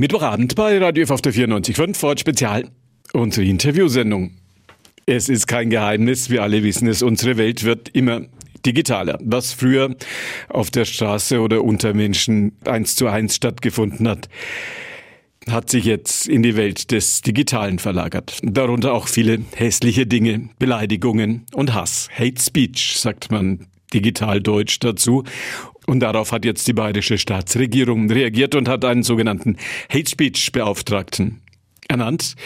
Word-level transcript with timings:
Mittwochabend 0.00 0.54
bei 0.54 0.78
Radio 0.78 1.04
F 1.04 1.10
auf 1.10 1.20
der 1.20 1.34
94.5 1.34 1.94
Ford 1.94 2.18
Spezial. 2.18 2.70
Unsere 3.12 3.46
Interviewsendung. 3.46 4.30
Es 5.04 5.28
ist 5.28 5.46
kein 5.46 5.68
Geheimnis, 5.68 6.30
wir 6.30 6.42
alle 6.42 6.62
wissen 6.62 6.88
es, 6.88 7.02
unsere 7.02 7.36
Welt 7.36 7.64
wird 7.64 7.90
immer 7.90 8.22
digitaler. 8.64 9.18
Was 9.20 9.52
früher 9.52 9.94
auf 10.48 10.70
der 10.70 10.86
Straße 10.86 11.38
oder 11.38 11.62
unter 11.62 11.92
Menschen 11.92 12.52
eins 12.64 12.96
zu 12.96 13.08
eins 13.08 13.36
stattgefunden 13.36 14.08
hat, 14.08 14.30
hat 15.50 15.68
sich 15.68 15.84
jetzt 15.84 16.26
in 16.26 16.42
die 16.42 16.56
Welt 16.56 16.92
des 16.92 17.20
Digitalen 17.20 17.78
verlagert. 17.78 18.38
Darunter 18.42 18.94
auch 18.94 19.06
viele 19.06 19.40
hässliche 19.54 20.06
Dinge, 20.06 20.48
Beleidigungen 20.58 21.44
und 21.52 21.74
Hass. 21.74 22.08
Hate 22.10 22.40
Speech, 22.40 22.94
sagt 22.96 23.30
man 23.30 23.66
digital 23.92 24.40
deutsch 24.40 24.78
dazu. 24.78 25.24
Und 25.86 26.00
darauf 26.00 26.32
hat 26.32 26.44
jetzt 26.44 26.66
die 26.68 26.72
bayerische 26.72 27.18
Staatsregierung 27.18 28.10
reagiert 28.10 28.54
und 28.54 28.68
hat 28.68 28.84
einen 28.84 29.02
sogenannten 29.02 29.56
Hate 29.90 30.08
Speech 30.08 30.52
Beauftragten 30.52 31.40
ernannt. 31.88 32.36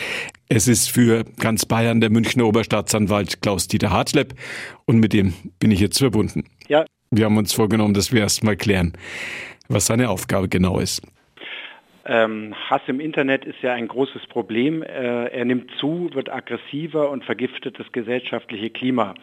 Es 0.49 0.69
ist 0.69 0.91
für 0.91 1.25
ganz 1.39 1.67
Bayern 1.67 2.01
der 2.01 2.11
Münchner 2.11 2.47
Oberstaatsanwalt 2.47 3.43
Klaus-Dieter 3.43 3.91
Hartlepp 3.91 4.35
und 4.87 4.99
mit 4.99 5.13
dem 5.13 5.35
bin 5.59 5.71
ich 5.71 5.81
jetzt 5.81 5.99
verbunden. 5.99 6.45
Ja. 6.69 6.85
Wir 7.11 7.27
haben 7.27 7.37
uns 7.37 7.53
vorgenommen, 7.53 7.95
dass 7.95 8.13
wir 8.13 8.23
erst 8.23 8.43
mal 8.43 8.57
klären, 8.57 8.93
was 9.69 9.87
seine 9.87 10.09
Aufgabe 10.09 10.49
genau 10.49 10.79
ist. 10.79 11.03
Ähm, 12.07 12.55
Hass 12.69 12.83
im 12.87 13.01
Internet 13.01 13.45
ist 13.45 13.63
ja 13.63 13.73
ein 13.73 13.89
großes 13.89 14.27
Problem. 14.27 14.83
Äh, 14.83 15.27
er 15.29 15.45
nimmt 15.45 15.71
zu, 15.79 16.11
wird 16.13 16.31
aggressiver 16.31 17.11
und 17.11 17.25
vergiftet 17.25 17.79
das 17.79 17.91
gesellschaftliche 17.93 18.71
Klima. 18.71 19.15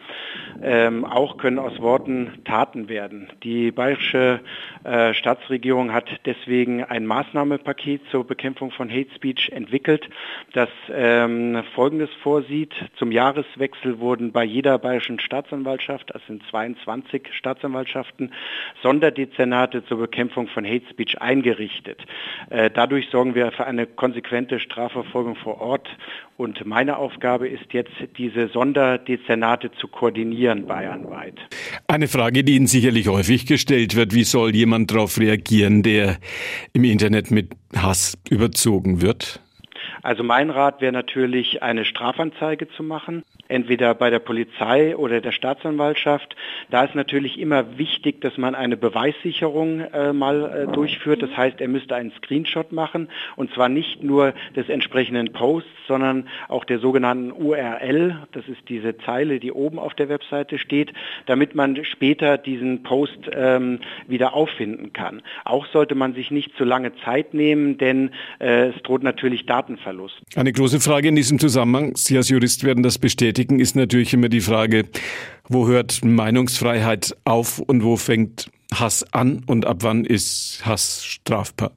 Ähm, 0.62 1.04
auch 1.04 1.36
können 1.36 1.58
aus 1.58 1.78
Worten 1.80 2.42
Taten 2.44 2.88
werden. 2.88 3.28
Die 3.44 3.70
bayerische 3.70 4.40
äh, 4.84 5.14
Staatsregierung 5.14 5.92
hat 5.92 6.08
deswegen 6.26 6.82
ein 6.82 7.06
Maßnahmenpaket 7.06 8.02
zur 8.10 8.26
Bekämpfung 8.26 8.72
von 8.72 8.90
Hate 8.90 9.10
Speech 9.14 9.50
entwickelt, 9.52 10.08
das 10.52 10.68
ähm, 10.90 11.62
Folgendes 11.74 12.10
vorsieht. 12.22 12.74
Zum 12.96 13.12
Jahreswechsel 13.12 14.00
wurden 14.00 14.32
bei 14.32 14.44
jeder 14.44 14.78
bayerischen 14.78 15.20
Staatsanwaltschaft, 15.20 16.10
das 16.12 16.22
sind 16.26 16.42
22 16.50 17.28
Staatsanwaltschaften, 17.32 18.32
Sonderdezernate 18.82 19.84
zur 19.84 19.98
Bekämpfung 19.98 20.48
von 20.48 20.64
Hate 20.64 20.86
Speech 20.90 21.20
eingerichtet. 21.20 22.04
Äh, 22.50 22.71
dadurch 22.72 23.08
sorgen 23.10 23.34
wir 23.34 23.52
für 23.52 23.66
eine 23.66 23.86
konsequente 23.86 24.60
Strafverfolgung 24.60 25.36
vor 25.36 25.60
Ort. 25.60 25.88
Und 26.36 26.64
meine 26.66 26.96
Aufgabe 26.96 27.48
ist 27.48 27.72
jetzt, 27.72 27.92
diese 28.16 28.48
Sonderdezernate 28.48 29.70
zu 29.72 29.88
koordinieren 29.88 30.66
bayernweit. 30.66 31.34
Eine 31.86 32.08
Frage, 32.08 32.44
die 32.44 32.56
Ihnen 32.56 32.66
sicherlich 32.66 33.08
häufig 33.08 33.46
gestellt 33.46 33.96
wird. 33.96 34.14
Wie 34.14 34.24
soll 34.24 34.54
jemand 34.54 34.90
darauf 34.90 35.18
reagieren, 35.18 35.82
der 35.82 36.16
im 36.72 36.84
Internet 36.84 37.30
mit 37.30 37.52
Hass 37.76 38.18
überzogen 38.28 39.02
wird? 39.02 39.40
Also 40.02 40.24
mein 40.24 40.50
Rat 40.50 40.80
wäre 40.80 40.92
natürlich, 40.92 41.62
eine 41.62 41.84
Strafanzeige 41.84 42.68
zu 42.68 42.82
machen 42.82 43.22
entweder 43.52 43.94
bei 43.94 44.10
der 44.10 44.18
Polizei 44.18 44.96
oder 44.96 45.20
der 45.20 45.32
Staatsanwaltschaft. 45.32 46.34
Da 46.70 46.84
ist 46.84 46.94
natürlich 46.94 47.38
immer 47.38 47.78
wichtig, 47.78 48.20
dass 48.22 48.38
man 48.38 48.54
eine 48.54 48.76
Beweissicherung 48.76 49.80
äh, 49.80 50.12
mal 50.12 50.66
äh, 50.68 50.72
durchführt. 50.72 51.22
Das 51.22 51.36
heißt, 51.36 51.60
er 51.60 51.68
müsste 51.68 51.94
einen 51.94 52.12
Screenshot 52.12 52.72
machen 52.72 53.08
und 53.36 53.52
zwar 53.52 53.68
nicht 53.68 54.02
nur 54.02 54.32
des 54.56 54.68
entsprechenden 54.68 55.32
Posts, 55.32 55.68
sondern 55.86 56.28
auch 56.48 56.64
der 56.64 56.78
sogenannten 56.78 57.30
URL. 57.30 58.26
Das 58.32 58.48
ist 58.48 58.68
diese 58.68 58.96
Zeile, 58.98 59.38
die 59.38 59.52
oben 59.52 59.78
auf 59.78 59.94
der 59.94 60.08
Webseite 60.08 60.58
steht, 60.58 60.92
damit 61.26 61.54
man 61.54 61.84
später 61.84 62.38
diesen 62.38 62.82
Post 62.82 63.18
ähm, 63.32 63.80
wieder 64.08 64.32
auffinden 64.34 64.94
kann. 64.94 65.22
Auch 65.44 65.66
sollte 65.66 65.94
man 65.94 66.14
sich 66.14 66.30
nicht 66.30 66.56
zu 66.56 66.64
lange 66.64 66.92
Zeit 67.04 67.34
nehmen, 67.34 67.76
denn 67.76 68.12
äh, 68.38 68.68
es 68.68 68.82
droht 68.82 69.02
natürlich 69.02 69.44
Datenverlust. 69.44 70.22
Eine 70.36 70.52
große 70.52 70.80
Frage 70.80 71.08
in 71.08 71.16
diesem 71.16 71.38
Zusammenhang. 71.38 71.92
Sie 71.96 72.16
als 72.16 72.30
Jurist 72.30 72.64
werden 72.64 72.82
das 72.82 72.98
bestätigen 72.98 73.41
bestätigen, 73.42 73.60
ist 73.60 73.76
natürlich 73.76 74.14
immer 74.14 74.28
die 74.28 74.40
Frage, 74.40 74.84
wo 75.48 75.66
hört 75.66 76.04
Meinungsfreiheit 76.04 77.16
auf 77.24 77.58
und 77.58 77.82
wo 77.82 77.96
fängt 77.96 78.50
Hass 78.72 79.04
an 79.12 79.42
und 79.46 79.66
ab 79.66 79.78
wann 79.80 80.04
ist 80.04 80.62
Hass 80.64 81.04
strafbar? 81.04 81.72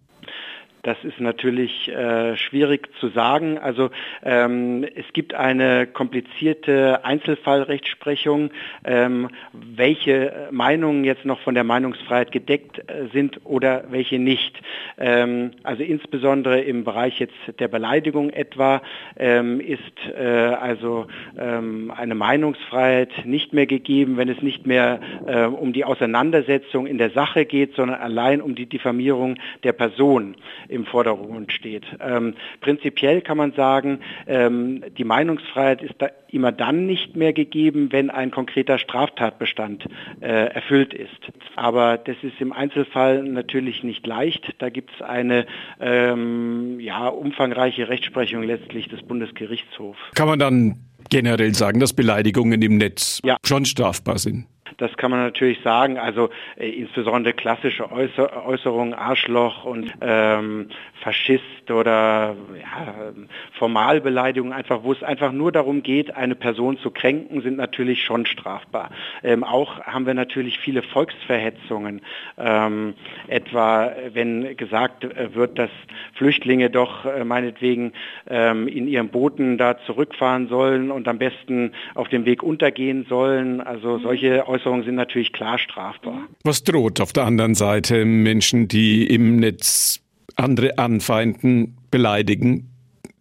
Das 0.86 1.04
ist 1.04 1.20
natürlich 1.20 1.88
äh, 1.88 2.38
schwierig 2.38 2.90
zu 3.00 3.08
sagen. 3.08 3.58
Also 3.58 3.90
ähm, 4.24 4.86
es 4.96 5.06
gibt 5.14 5.34
eine 5.34 5.88
komplizierte 5.88 7.04
Einzelfallrechtsprechung, 7.04 8.52
ähm, 8.84 9.30
welche 9.52 10.48
Meinungen 10.52 11.04
jetzt 11.04 11.26
noch 11.26 11.40
von 11.40 11.56
der 11.56 11.64
Meinungsfreiheit 11.64 12.32
gedeckt 12.32 12.78
äh, 12.88 13.08
sind 13.12 13.40
oder 13.46 13.86
welche 13.90 14.20
nicht. 14.20 14.62
Ähm, 15.00 15.54
also 15.64 15.82
insbesondere 15.82 16.62
im 16.62 16.84
Bereich 16.84 17.20
jetzt 17.20 17.34
der 17.58 17.68
Beleidigung 17.68 18.30
etwa 18.30 18.84
ähm, 19.18 19.60
ist 19.60 19.82
äh, 20.16 20.24
also 20.24 21.08
ähm, 21.36 21.92
eine 21.98 22.14
Meinungsfreiheit 22.14 23.26
nicht 23.26 23.54
mehr 23.54 23.66
gegeben, 23.66 24.18
wenn 24.18 24.30
es 24.30 24.44
nicht 24.44 24.68
mehr 24.68 25.00
äh, 25.26 25.46
um 25.46 25.74
die 25.74 25.84
Auseinandersetzung 25.84 26.86
in 26.86 27.00
der 27.00 27.10
Sache 27.10 27.46
geht, 27.46 27.74
sondern 27.74 28.00
allein 28.00 28.40
um 28.40 28.54
die 28.54 28.68
Diffamierung 28.68 29.40
der 29.64 29.74
Person 29.74 30.36
im 30.76 30.86
Vordergrund 30.86 31.52
steht. 31.52 31.86
Ähm, 32.00 32.36
prinzipiell 32.62 33.22
kann 33.22 33.38
man 33.38 33.54
sagen, 33.54 34.00
ähm, 34.28 34.84
die 34.98 35.04
Meinungsfreiheit 35.04 35.82
ist 35.82 35.96
da 35.98 36.10
immer 36.30 36.52
dann 36.52 36.86
nicht 36.86 37.16
mehr 37.16 37.34
gegeben, 37.34 37.92
wenn 37.92 38.10
ein 38.10 38.30
konkreter 38.30 38.78
Straftatbestand 38.78 39.86
äh, 40.20 40.28
erfüllt 40.28 40.94
ist. 40.94 41.10
Aber 41.56 41.98
das 41.98 42.18
ist 42.22 42.40
im 42.40 42.52
Einzelfall 42.52 43.24
natürlich 43.24 43.84
nicht 43.84 44.06
leicht. 44.06 44.54
Da 44.60 44.70
gibt 44.70 44.92
es 44.94 45.02
eine 45.02 45.46
ähm, 45.80 46.80
ja, 46.80 47.08
umfangreiche 47.08 47.88
Rechtsprechung 47.88 48.44
letztlich 48.44 48.90
des 48.90 49.02
Bundesgerichtshofs. 49.02 50.00
Kann 50.14 50.28
man 50.28 50.40
dann 50.40 50.76
generell 51.10 51.54
sagen, 51.54 51.80
dass 51.80 51.94
Beleidigungen 51.94 52.62
im 52.62 52.78
Netz 52.78 53.22
ja. 53.24 53.38
schon 53.46 53.66
strafbar 53.66 54.18
sind? 54.18 54.46
Das 54.78 54.96
kann 54.98 55.12
man 55.12 55.22
natürlich 55.22 55.62
sagen. 55.62 55.98
Also 55.98 56.30
äh, 56.58 56.70
insbesondere 56.70 57.34
klassische 57.34 57.92
Äußer 57.92 58.46
Äußerungen, 58.46 58.94
Arschloch 58.94 59.64
und 59.66 59.94
ähm, 60.02 60.70
Faschist 61.02 61.70
oder 61.70 62.36
ja, 62.60 63.14
Formalbeleidigung, 63.54 64.54
einfach, 64.54 64.84
wo 64.84 64.92
es 64.92 65.04
einfach 65.04 65.32
nur 65.32 65.52
darum 65.52 65.84
geht, 65.84 66.16
eine 66.16 66.36
Person 66.36 66.78
zu 66.80 66.92
kränken, 66.92 67.42
sind 67.42 67.58
natürlich 67.58 68.04
schon 68.04 68.26
strafbar. 68.26 68.90
Ähm, 69.24 69.44
auch 69.44 69.80
haben 69.82 70.06
wir 70.06 70.14
natürlich 70.14 70.60
viele 70.60 70.82
Volksverhetzungen, 70.82 72.02
ähm, 72.38 72.96
etwa 73.28 73.92
wenn 74.14 74.58
gesagt 74.58 75.08
wird, 75.34 75.60
dass 75.60 75.70
Flüchtlinge 76.14 76.70
doch 76.70 77.06
äh, 77.06 77.24
meinetwegen 77.24 77.94
ähm, 78.28 78.68
in 78.68 78.88
ihren 78.88 79.10
Booten 79.10 79.58
da 79.58 79.78
zurückfahren 79.86 80.48
sollen 80.48 80.92
und 80.92 81.08
am 81.08 81.18
besten 81.18 81.74
auf 81.94 82.10
dem 82.10 82.26
Weg 82.26 82.44
untergehen 82.44 83.06
sollen. 83.08 83.62
Also 83.62 84.00
solche 84.00 84.48
Äußerungen 84.48 84.56
Äußerungen 84.66 84.84
sind 84.84 84.96
natürlich 84.96 85.32
klar 85.32 85.60
strafbar. 85.60 86.28
Was 86.44 86.64
droht 86.64 87.00
auf 87.00 87.14
der 87.14 87.26
anderen 87.26 87.54
Seite 87.54 88.04
Menschen, 88.04 88.68
die 88.68 89.06
im 89.06 89.38
Netz 89.38 90.02
andere 90.36 90.78
anfeinden, 90.80 91.78
beleidigen, 91.92 92.72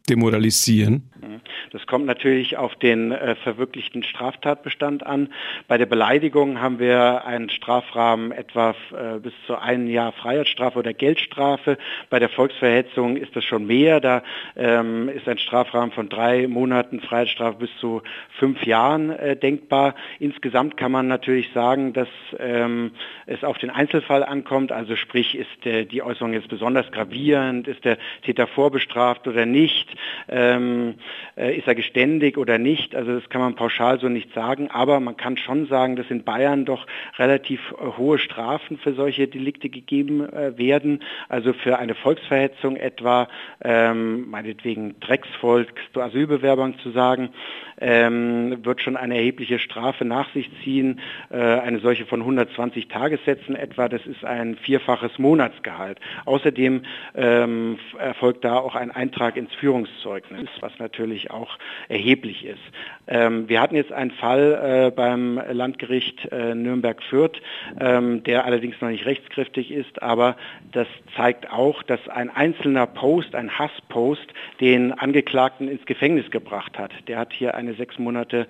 demoralisieren? 0.08 1.10
Das 1.74 1.88
kommt 1.88 2.06
natürlich 2.06 2.56
auf 2.56 2.76
den 2.76 3.10
äh, 3.10 3.34
verwirklichten 3.34 4.04
Straftatbestand 4.04 5.04
an. 5.04 5.30
Bei 5.66 5.76
der 5.76 5.86
Beleidigung 5.86 6.60
haben 6.60 6.78
wir 6.78 7.26
einen 7.26 7.50
Strafrahmen 7.50 8.30
etwa 8.30 8.76
äh, 8.92 9.18
bis 9.18 9.32
zu 9.48 9.60
einem 9.60 9.88
Jahr 9.88 10.12
Freiheitsstrafe 10.12 10.78
oder 10.78 10.94
Geldstrafe. 10.94 11.76
Bei 12.10 12.20
der 12.20 12.28
Volksverhetzung 12.28 13.16
ist 13.16 13.34
das 13.34 13.42
schon 13.42 13.66
mehr. 13.66 13.98
Da 13.98 14.22
ähm, 14.54 15.08
ist 15.08 15.26
ein 15.26 15.38
Strafrahmen 15.38 15.90
von 15.90 16.08
drei 16.08 16.46
Monaten 16.46 17.00
Freiheitsstrafe 17.00 17.58
bis 17.58 17.70
zu 17.80 18.02
fünf 18.38 18.64
Jahren 18.64 19.10
äh, 19.10 19.34
denkbar. 19.34 19.96
Insgesamt 20.20 20.76
kann 20.76 20.92
man 20.92 21.08
natürlich 21.08 21.50
sagen, 21.54 21.92
dass 21.92 22.08
ähm, 22.38 22.92
es 23.26 23.42
auf 23.42 23.58
den 23.58 23.70
Einzelfall 23.70 24.22
ankommt. 24.22 24.70
Also 24.70 24.94
sprich, 24.94 25.34
ist 25.34 25.66
äh, 25.66 25.86
die 25.86 26.04
Äußerung 26.04 26.34
jetzt 26.34 26.48
besonders 26.48 26.88
gravierend, 26.92 27.66
ist 27.66 27.84
der 27.84 27.98
Täter 28.22 28.46
vorbestraft 28.46 29.26
oder 29.26 29.44
nicht, 29.44 29.88
ähm, 30.28 30.94
äh, 31.34 31.63
ist 31.64 31.68
er 31.68 31.74
geständig 31.74 32.36
oder 32.36 32.58
nicht? 32.58 32.94
Also 32.94 33.14
das 33.14 33.28
kann 33.30 33.40
man 33.40 33.54
pauschal 33.54 33.98
so 33.98 34.10
nicht 34.10 34.34
sagen, 34.34 34.68
aber 34.70 35.00
man 35.00 35.16
kann 35.16 35.38
schon 35.38 35.66
sagen, 35.66 35.96
dass 35.96 36.10
in 36.10 36.22
Bayern 36.22 36.66
doch 36.66 36.86
relativ 37.16 37.72
äh, 37.72 37.96
hohe 37.96 38.18
Strafen 38.18 38.76
für 38.76 38.92
solche 38.92 39.26
Delikte 39.28 39.70
gegeben 39.70 40.20
äh, 40.30 40.58
werden. 40.58 41.02
Also 41.30 41.54
für 41.54 41.78
eine 41.78 41.94
Volksverhetzung 41.94 42.76
etwa, 42.76 43.28
ähm, 43.62 44.28
meinetwegen 44.28 45.00
Drecksvolk 45.00 45.72
zu 45.94 46.02
Asylbewerbern 46.02 46.74
zu 46.82 46.90
sagen, 46.90 47.30
ähm, 47.80 48.64
wird 48.64 48.80
schon 48.80 48.96
eine 48.96 49.16
erhebliche 49.16 49.58
Strafe 49.58 50.04
nach 50.04 50.32
sich 50.32 50.50
ziehen. 50.62 51.00
Äh, 51.30 51.38
eine 51.38 51.80
solche 51.80 52.06
von 52.06 52.20
120 52.20 52.88
Tagessätzen 52.88 53.56
etwa, 53.56 53.88
das 53.88 54.06
ist 54.06 54.24
ein 54.24 54.56
vierfaches 54.56 55.18
Monatsgehalt. 55.18 55.98
Außerdem 56.24 56.82
ähm, 57.14 57.78
erfolgt 57.98 58.44
da 58.44 58.58
auch 58.58 58.74
ein 58.74 58.90
Eintrag 58.90 59.36
ins 59.36 59.52
Führungszeugnis, 59.54 60.48
was 60.60 60.78
natürlich 60.78 61.30
auch 61.30 61.53
auch 61.54 61.58
erheblich 61.88 62.44
ist. 62.44 62.60
Ähm, 63.06 63.48
wir 63.48 63.60
hatten 63.60 63.76
jetzt 63.76 63.92
einen 63.92 64.10
Fall 64.12 64.86
äh, 64.86 64.90
beim 64.90 65.40
Landgericht 65.50 66.26
äh, 66.32 66.54
Nürnberg-Fürth, 66.54 67.40
ähm, 67.78 68.24
der 68.24 68.46
allerdings 68.46 68.80
noch 68.80 68.88
nicht 68.88 69.04
rechtskräftig 69.04 69.70
ist, 69.70 70.02
aber 70.02 70.36
das 70.72 70.86
zeigt 71.16 71.50
auch, 71.50 71.82
dass 71.82 72.00
ein 72.08 72.30
einzelner 72.30 72.86
Post, 72.86 73.34
ein 73.34 73.58
Hasspost, 73.58 74.26
den 74.60 74.92
Angeklagten 74.92 75.68
ins 75.68 75.84
Gefängnis 75.84 76.30
gebracht 76.30 76.78
hat. 76.78 76.92
Der 77.08 77.18
hat 77.18 77.32
hier 77.32 77.54
eine 77.54 77.74
sechsmonatige 77.74 78.46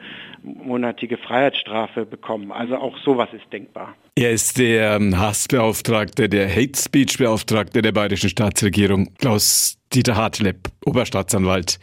Freiheitsstrafe 1.17 2.06
bekommen. 2.06 2.53
Also 2.53 2.77
auch 2.77 2.97
sowas 2.99 3.29
ist 3.33 3.53
denkbar. 3.53 3.95
Er 4.17 4.31
ist 4.31 4.59
der 4.59 5.01
Hassbeauftragte, 5.01 6.29
der 6.29 6.49
Hate 6.49 6.79
Speech 6.79 7.19
Beauftragte 7.19 7.83
der 7.83 7.91
bayerischen 7.91 8.31
Staatsregierung, 8.31 9.12
Klaus 9.19 9.77
Dieter 9.94 10.17
Hartlepp, 10.17 10.69
Oberstaatsanwalt 10.85 11.79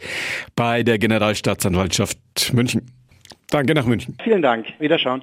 bei 0.56 0.82
der 0.82 0.98
Generalstaatsanwaltschaft 0.98 2.18
München. 2.52 2.90
Danke 3.50 3.74
nach 3.74 3.84
München. 3.84 4.16
Vielen 4.24 4.40
Dank. 4.40 4.66
Wiederschauen. 4.78 5.20